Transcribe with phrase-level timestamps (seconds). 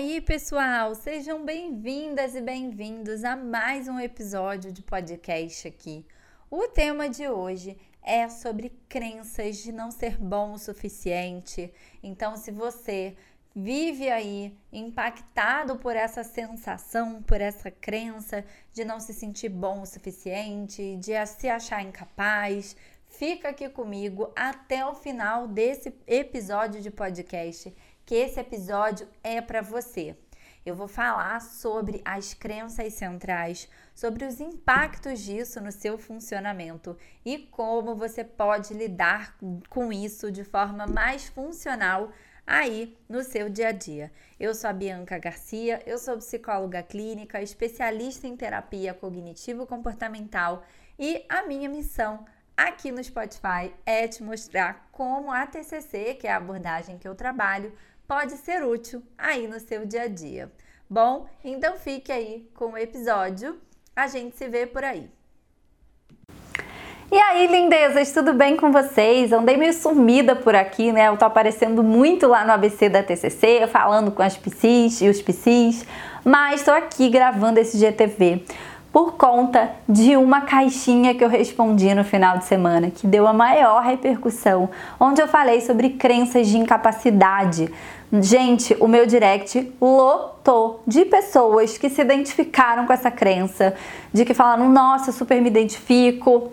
[0.00, 0.94] aí, pessoal?
[0.94, 6.06] Sejam bem-vindas e bem-vindos a mais um episódio de podcast aqui.
[6.50, 11.70] O tema de hoje é sobre crenças de não ser bom o suficiente.
[12.02, 13.14] Então, se você
[13.54, 18.42] vive aí impactado por essa sensação, por essa crença
[18.72, 22.74] de não se sentir bom o suficiente, de se achar incapaz,
[23.06, 27.70] fica aqui comigo até o final desse episódio de podcast
[28.04, 30.16] que esse episódio é para você.
[30.64, 37.38] Eu vou falar sobre as crenças centrais, sobre os impactos disso no seu funcionamento e
[37.38, 39.36] como você pode lidar
[39.70, 42.12] com isso de forma mais funcional
[42.46, 44.12] aí no seu dia a dia.
[44.38, 50.62] Eu sou a Bianca Garcia, eu sou psicóloga clínica, especialista em terapia cognitivo-comportamental
[50.98, 52.26] e a minha missão
[52.56, 57.14] aqui no Spotify é te mostrar como a TCC, que é a abordagem que eu
[57.14, 57.72] trabalho,
[58.10, 60.50] pode ser útil aí no seu dia a dia.
[60.88, 63.56] Bom, então fique aí com o episódio.
[63.94, 65.08] A gente se vê por aí.
[67.12, 69.30] E aí, lindezas, tudo bem com vocês?
[69.30, 71.06] Andei meio sumida por aqui, né?
[71.06, 75.22] Eu tô aparecendo muito lá no ABC da TCC, falando com as PCs e os
[75.22, 75.86] PCs,
[76.24, 78.44] mas tô aqui gravando esse GTV
[78.92, 83.32] por conta de uma caixinha que eu respondi no final de semana, que deu a
[83.32, 84.68] maior repercussão,
[84.98, 87.72] onde eu falei sobre crenças de incapacidade.
[88.12, 93.74] Gente, o meu direct lotou de pessoas que se identificaram com essa crença,
[94.12, 96.50] de que falaram: nossa, super me identifico,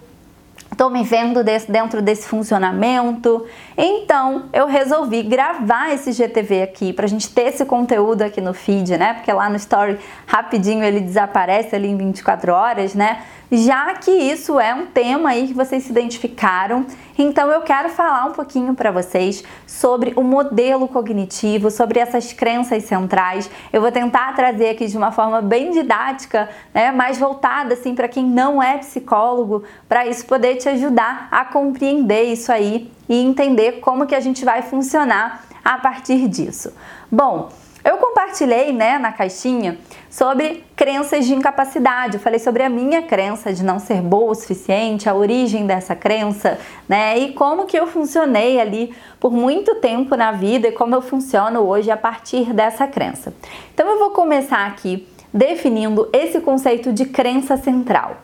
[0.72, 3.46] Estou me vendo dentro desse funcionamento.
[3.76, 8.54] Então eu resolvi gravar esse GTV aqui para a gente ter esse conteúdo aqui no
[8.54, 9.14] feed, né?
[9.16, 9.98] Porque lá no Story
[10.28, 13.24] rapidinho ele desaparece ali em 24 horas, né?
[13.52, 16.86] Já que isso é um tema aí que vocês se identificaram,
[17.18, 22.84] então eu quero falar um pouquinho para vocês sobre o modelo cognitivo, sobre essas crenças
[22.84, 23.50] centrais.
[23.72, 28.08] Eu vou tentar trazer aqui de uma forma bem didática, né, mais voltada assim para
[28.08, 33.80] quem não é psicólogo, para isso poder te ajudar a compreender isso aí e entender
[33.80, 36.74] como que a gente vai funcionar a partir disso.
[37.12, 37.50] Bom,
[37.84, 39.78] eu compartilhei, né, na caixinha
[40.10, 42.16] sobre crenças de incapacidade.
[42.16, 45.96] Eu falei sobre a minha crença de não ser boa o suficiente, a origem dessa
[45.96, 50.96] crença, né, e como que eu funcionei ali por muito tempo na vida e como
[50.96, 53.34] eu funciono hoje a partir dessa crença.
[53.74, 58.18] Então eu vou começar aqui definindo esse conceito de crença central.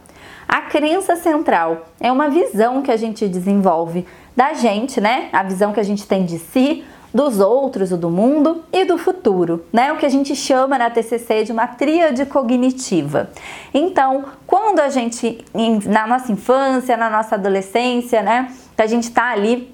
[0.48, 5.30] A crença central é uma visão que a gente desenvolve da gente, né?
[5.32, 8.98] A visão que a gente tem de si, dos outros, o do mundo e do
[8.98, 9.94] futuro, né?
[9.94, 13.30] O que a gente chama na TCC de uma tríade cognitiva.
[13.74, 15.44] Então, quando a gente
[15.86, 19.74] na nossa infância, na nossa adolescência, né, a gente está ali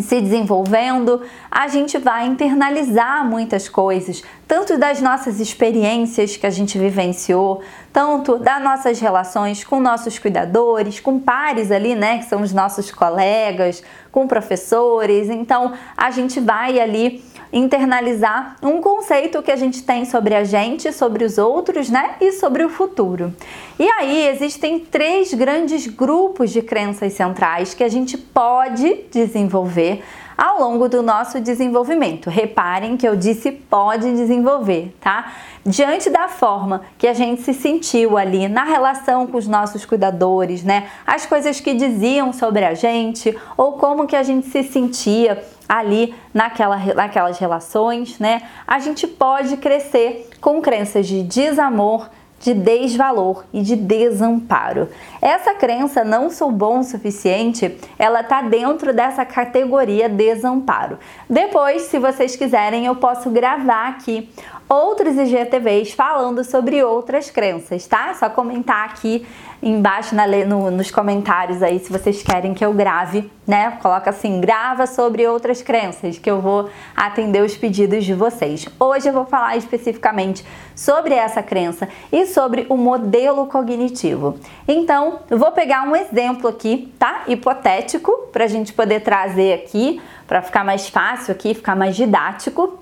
[0.00, 1.20] se desenvolvendo,
[1.50, 7.60] a gente vai internalizar muitas coisas, tanto das nossas experiências que a gente vivenciou,
[7.92, 12.92] tanto das nossas relações com nossos cuidadores, com pares ali, né, que são os nossos
[12.92, 15.28] colegas, com professores.
[15.28, 20.92] Então, a gente vai ali internalizar um conceito que a gente tem sobre a gente,
[20.92, 23.34] sobre os outros, né, e sobre o futuro.
[23.78, 30.02] E aí existem três grandes grupos de crenças centrais que a gente pode desenvolver
[30.40, 32.30] ao longo do nosso desenvolvimento.
[32.30, 35.32] Reparem que eu disse pode desenvolver, tá?
[35.66, 40.62] Diante da forma que a gente se sentiu ali na relação com os nossos cuidadores,
[40.62, 40.88] né?
[41.06, 46.12] As coisas que diziam sobre a gente ou como que a gente se sentia ali
[46.34, 48.42] naquela, naquelas relações, né?
[48.66, 52.10] A gente pode crescer com crenças de desamor,
[52.40, 54.88] de desvalor e de desamparo.
[55.22, 60.98] Essa crença não sou bom o suficiente, ela tá dentro dessa categoria desamparo.
[61.28, 64.28] Depois, se vocês quiserem, eu posso gravar aqui
[64.70, 68.10] outros IGTVs falando sobre outras crenças, tá?
[68.10, 69.26] É só comentar aqui
[69.60, 73.72] embaixo na, no, nos comentários aí se vocês querem que eu grave, né?
[73.82, 78.66] Coloca assim, grava sobre outras crenças, que eu vou atender os pedidos de vocês.
[78.78, 80.46] Hoje eu vou falar especificamente
[80.76, 84.38] sobre essa crença e sobre o modelo cognitivo.
[84.68, 87.24] Então, eu vou pegar um exemplo aqui, tá?
[87.26, 92.78] Hipotético, para a gente poder trazer aqui, para ficar mais fácil aqui, ficar mais didático.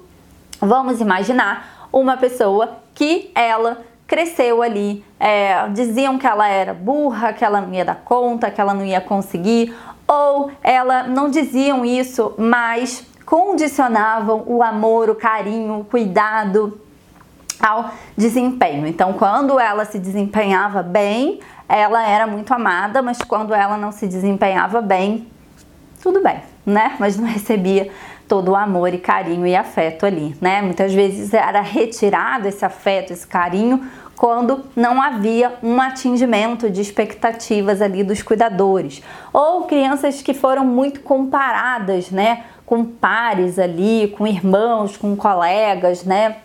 [0.60, 7.44] Vamos imaginar uma pessoa que ela cresceu ali, é, diziam que ela era burra, que
[7.44, 9.76] ela não ia dar conta, que ela não ia conseguir,
[10.06, 16.80] ou ela não diziam isso, mas condicionavam o amor, o carinho, o cuidado
[17.60, 18.86] ao desempenho.
[18.86, 24.06] Então, quando ela se desempenhava bem, ela era muito amada, mas quando ela não se
[24.06, 25.28] desempenhava bem,
[26.02, 26.96] tudo bem, né?
[26.98, 27.90] Mas não recebia
[28.28, 30.60] todo o amor e carinho e afeto ali, né?
[30.60, 33.88] Muitas vezes era retirado esse afeto, esse carinho
[34.18, 39.00] quando não havia um atingimento de expectativas ali dos cuidadores,
[39.32, 46.38] ou crianças que foram muito comparadas, né, com pares ali, com irmãos, com colegas, né?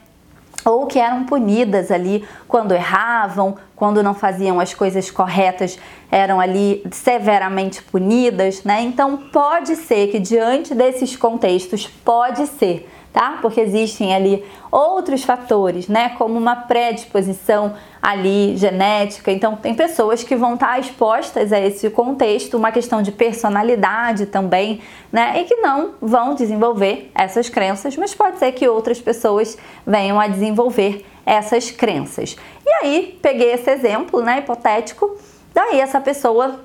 [0.66, 5.78] Ou que eram punidas ali quando erravam, quando não faziam as coisas corretas,
[6.10, 8.82] eram ali severamente punidas, né?
[8.82, 13.38] Então pode ser que diante desses contextos, pode ser tá?
[13.40, 16.10] Porque existem ali outros fatores, né?
[16.18, 19.32] Como uma predisposição ali genética.
[19.32, 24.82] Então, tem pessoas que vão estar expostas a esse contexto, uma questão de personalidade também,
[25.12, 25.40] né?
[25.40, 30.28] E que não vão desenvolver essas crenças, mas pode ser que outras pessoas venham a
[30.28, 32.36] desenvolver essas crenças.
[32.66, 35.16] E aí, peguei esse exemplo, né, hipotético,
[35.54, 36.60] daí essa pessoa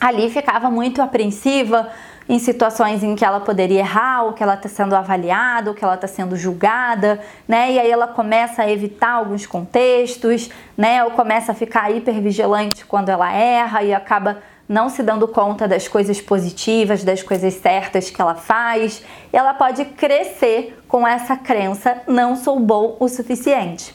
[0.00, 1.88] ali ficava muito apreensiva,
[2.28, 5.84] em situações em que ela poderia errar, ou que ela está sendo avaliada, ou que
[5.84, 7.72] ela está sendo julgada, né?
[7.72, 11.02] E aí ela começa a evitar alguns contextos, né?
[11.04, 14.38] Ou começa a ficar hipervigilante quando ela erra e acaba
[14.68, 19.04] não se dando conta das coisas positivas, das coisas certas que ela faz.
[19.32, 23.94] E ela pode crescer com essa crença: não sou bom o suficiente.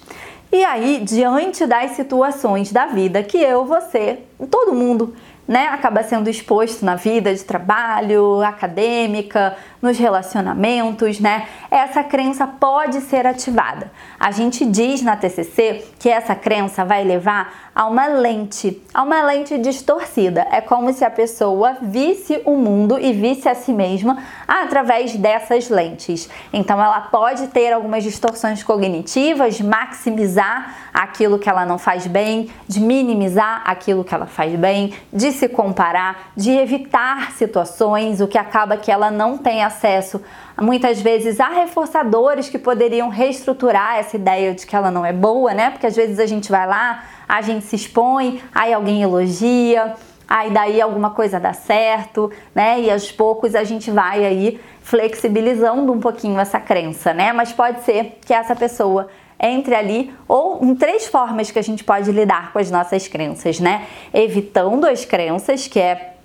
[0.52, 4.20] E aí, diante das situações da vida que eu, você,
[4.50, 5.14] todo mundo
[5.48, 11.48] né, acaba sendo exposto na vida de trabalho, acadêmica, nos relacionamentos, né?
[11.70, 13.92] Essa crença pode ser ativada.
[14.20, 19.22] A gente diz na TCC que essa crença vai levar a uma lente, a uma
[19.22, 20.48] lente distorcida.
[20.52, 25.70] É como se a pessoa visse o mundo e visse a si mesma através dessas
[25.70, 26.28] lentes.
[26.52, 32.80] Então ela pode ter algumas distorções cognitivas, maximizar aquilo que ela não faz bem, de
[32.80, 38.78] minimizar aquilo que ela faz bem, de se comparar, de evitar situações, o que acaba
[38.78, 40.22] que ela não tem acesso
[40.60, 45.54] muitas vezes a reforçadores que poderiam reestruturar essa ideia de que ela não é boa,
[45.54, 45.70] né?
[45.70, 49.94] Porque às vezes a gente vai lá, a gente se expõe, aí alguém elogia,
[50.28, 52.82] aí daí alguma coisa dá certo, né?
[52.82, 57.32] E aos poucos a gente vai aí flexibilizando um pouquinho essa crença, né?
[57.34, 59.08] Mas pode ser que essa pessoa
[59.40, 63.60] entre ali ou em três formas que a gente pode lidar com as nossas crenças,
[63.60, 63.86] né?
[64.14, 66.17] Evitando as crenças, que é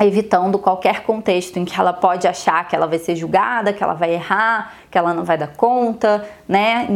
[0.00, 3.94] evitando qualquer contexto em que ela pode achar que ela vai ser julgada, que ela
[3.94, 6.86] vai errar, que ela não vai dar conta, né?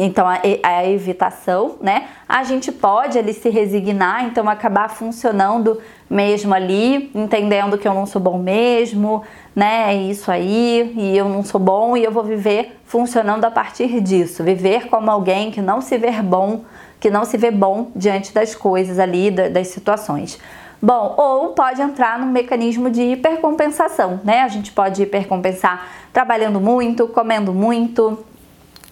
[0.00, 2.08] Então a, evitação, né?
[2.28, 8.06] A gente pode ali se resignar, então acabar funcionando mesmo ali, entendendo que eu não
[8.06, 9.22] sou bom mesmo,
[9.54, 9.92] né?
[9.92, 14.00] É isso aí, e eu não sou bom e eu vou viver funcionando a partir
[14.00, 16.64] disso, viver como alguém que não se vê bom,
[17.00, 20.38] que não se vê bom diante das coisas ali, das situações.
[20.84, 24.42] Bom, ou pode entrar num mecanismo de hipercompensação, né?
[24.42, 28.22] A gente pode hipercompensar trabalhando muito, comendo muito,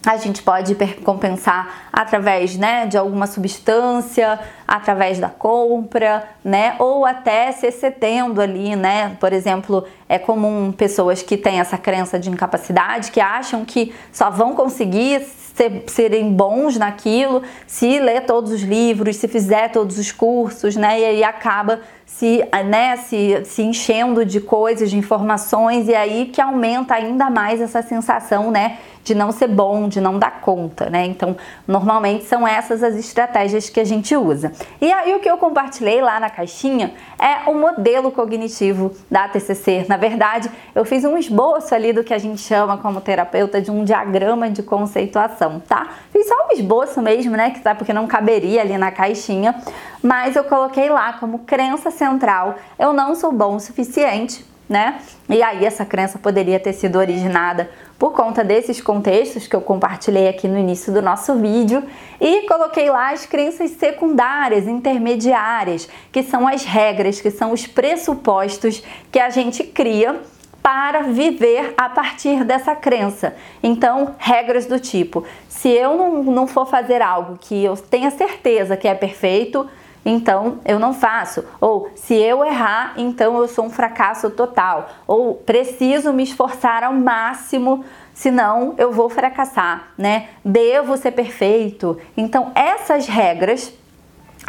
[0.06, 4.40] a gente pode hipercompensar através né, de alguma substância,
[4.72, 6.76] através da compra, né?
[6.78, 9.14] Ou até se excedendo ali, né?
[9.20, 14.30] Por exemplo, é comum pessoas que têm essa crença de incapacidade, que acham que só
[14.30, 20.10] vão conseguir ser, serem bons naquilo se ler todos os livros, se fizer todos os
[20.10, 21.00] cursos, né?
[21.00, 26.40] E aí acaba se, né, se, se enchendo de coisas, de informações, e aí que
[26.40, 28.78] aumenta ainda mais essa sensação, né?
[29.04, 31.06] de não ser bom, de não dar conta, né?
[31.06, 31.36] Então,
[31.66, 34.52] normalmente são essas as estratégias que a gente usa.
[34.80, 39.86] E aí o que eu compartilhei lá na caixinha é o modelo cognitivo da TCC.
[39.88, 43.70] Na verdade, eu fiz um esboço ali do que a gente chama como terapeuta de
[43.70, 45.88] um diagrama de conceituação, tá?
[46.12, 49.54] Fiz só um esboço mesmo, né, que tá porque não caberia ali na caixinha,
[50.02, 55.00] mas eu coloquei lá como crença central, eu não sou bom o suficiente né?
[55.28, 60.28] E aí essa crença poderia ter sido originada por conta desses contextos que eu compartilhei
[60.28, 61.84] aqui no início do nosso vídeo
[62.20, 68.82] e coloquei lá as crenças secundárias, intermediárias, que são as regras, que são os pressupostos
[69.10, 70.20] que a gente cria
[70.62, 73.34] para viver a partir dessa crença.
[73.62, 78.76] Então, regras do tipo: se eu não, não for fazer algo que eu tenha certeza
[78.76, 79.68] que é perfeito,
[80.04, 81.44] então eu não faço.
[81.60, 84.88] Ou se eu errar, então eu sou um fracasso total.
[85.06, 90.28] Ou preciso me esforçar ao máximo, senão eu vou fracassar, né?
[90.44, 91.98] Devo ser perfeito.
[92.16, 93.72] Então essas regras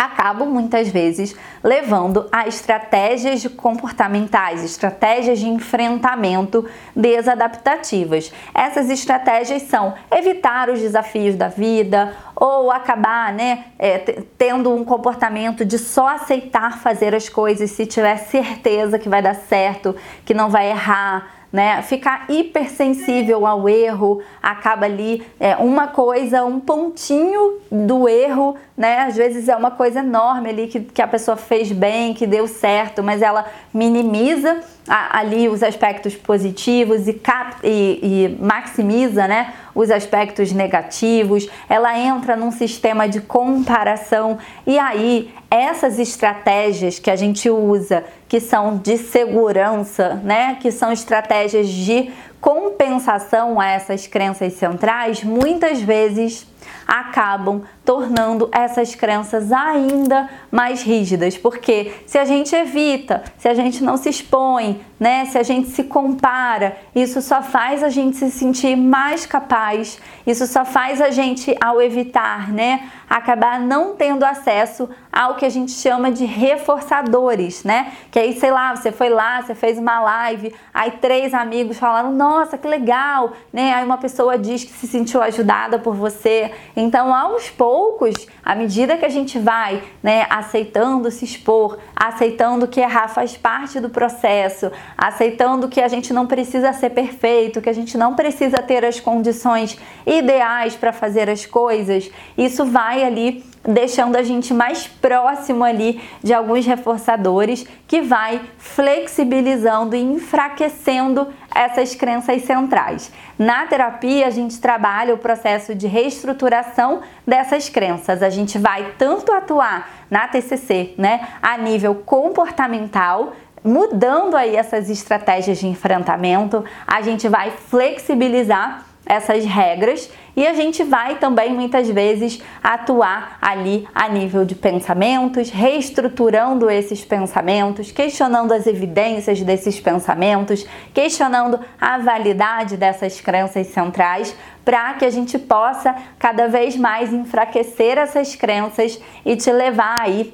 [0.06, 8.32] acabam muitas vezes levando a estratégias comportamentais, estratégias de enfrentamento desadaptativas.
[8.54, 13.98] Essas estratégias são evitar os desafios da vida ou acabar, né, é,
[14.38, 19.36] tendo um comportamento de só aceitar fazer as coisas se tiver certeza que vai dar
[19.36, 19.96] certo,
[20.26, 21.84] que não vai errar, né?
[21.84, 29.02] Ficar hipersensível ao erro, acaba ali é, uma coisa, um pontinho do erro, né?
[29.02, 32.48] Às vezes é uma coisa enorme ali que, que a pessoa fez bem, que deu
[32.48, 39.54] certo, mas ela minimiza ali os aspectos positivos e, cap, e, e maximiza, né?
[39.74, 44.38] Os aspectos negativos, ela entra num sistema de comparação
[44.68, 50.92] e aí essas estratégias que a gente usa, que são de segurança, né, que são
[50.92, 52.12] estratégias de
[52.42, 56.46] compensação a essas crenças centrais, muitas vezes
[56.88, 63.84] acabam tornando essas crenças ainda mais rígidas, porque se a gente evita, se a gente
[63.84, 68.32] não se expõe, né, se a gente se compara, isso só faz a gente se
[68.32, 74.90] sentir mais capaz, isso só faz a gente ao evitar, né, acabar não tendo acesso
[75.12, 77.94] ao que a gente chama de reforçadores, né?
[78.12, 82.12] Que aí, sei lá, você foi lá, você fez uma live, aí três amigos falaram:
[82.12, 83.74] "Nossa, que legal", né?
[83.74, 86.52] Aí uma pessoa diz que se sentiu ajudada por você.
[86.76, 92.82] Então, aos poucos à medida que a gente vai né, aceitando se expor, aceitando que
[92.82, 97.74] errar faz parte do processo, aceitando que a gente não precisa ser perfeito, que a
[97.74, 104.18] gente não precisa ter as condições ideais para fazer as coisas, isso vai ali deixando
[104.18, 112.42] a gente mais próximo ali de alguns reforçadores que vai flexibilizando e enfraquecendo essas crenças
[112.44, 113.12] centrais.
[113.40, 118.22] Na terapia, a gente trabalha o processo de reestruturação dessas crenças.
[118.22, 123.34] A gente vai tanto atuar na TCC, né, a nível comportamental,
[123.64, 130.84] mudando aí essas estratégias de enfrentamento, a gente vai flexibilizar essas regras e a gente
[130.84, 138.66] vai também muitas vezes atuar ali a nível de pensamentos, reestruturando esses pensamentos, questionando as
[138.66, 146.48] evidências desses pensamentos, questionando a validade dessas crenças centrais, para que a gente possa cada
[146.48, 150.34] vez mais enfraquecer essas crenças e te levar aí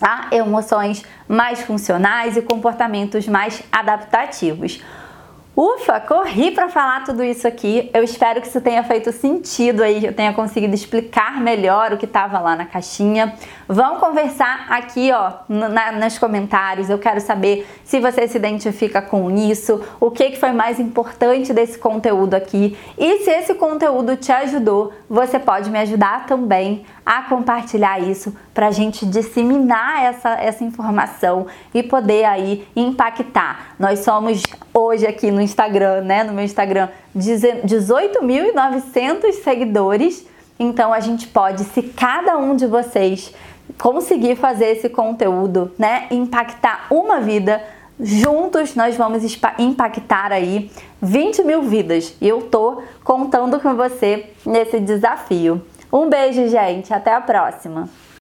[0.00, 4.82] a emoções mais funcionais e comportamentos mais adaptativos.
[5.54, 7.90] Ufa, corri para falar tudo isso aqui.
[7.92, 12.06] Eu espero que isso tenha feito sentido aí, eu tenha conseguido explicar melhor o que
[12.06, 13.34] estava lá na caixinha.
[13.68, 16.88] Vamos conversar aqui, ó, na, nos comentários.
[16.88, 21.52] Eu quero saber se você se identifica com isso, o que, que foi mais importante
[21.52, 22.74] desse conteúdo aqui.
[22.96, 28.68] E se esse conteúdo te ajudou, você pode me ajudar também a compartilhar isso para
[28.68, 33.74] a gente disseminar essa, essa informação e poder aí impactar.
[33.78, 34.42] Nós somos
[34.72, 40.26] hoje aqui no Instagram, né, no meu Instagram, 18.900 seguidores.
[40.58, 43.34] Então a gente pode, se cada um de vocês
[43.80, 47.62] conseguir fazer esse conteúdo, né, impactar uma vida,
[47.98, 49.22] juntos nós vamos
[49.58, 52.14] impactar aí 20 mil vidas.
[52.20, 55.62] E eu tô contando com você nesse desafio.
[55.92, 56.92] Um beijo, gente.
[56.92, 57.88] Até a próxima.